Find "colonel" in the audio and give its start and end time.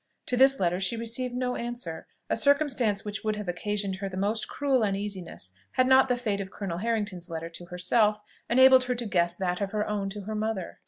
6.49-6.79